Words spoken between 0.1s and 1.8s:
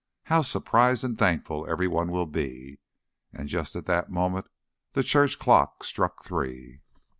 How surprised and thankful